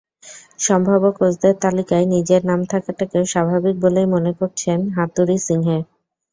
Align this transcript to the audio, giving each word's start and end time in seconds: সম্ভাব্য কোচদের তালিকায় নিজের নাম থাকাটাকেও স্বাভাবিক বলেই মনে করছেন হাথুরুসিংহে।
সম্ভাব্য 0.59 1.05
কোচদের 1.17 1.53
তালিকায় 1.63 2.05
নিজের 2.13 2.41
নাম 2.45 2.59
থাকাটাকেও 2.71 3.23
স্বাভাবিক 3.33 3.75
বলেই 3.83 4.07
মনে 4.13 4.31
করছেন 4.39 4.79
হাথুরুসিংহে। 4.95 5.77